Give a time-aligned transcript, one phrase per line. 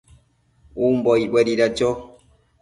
[0.87, 1.89] umbo icbuedida cho?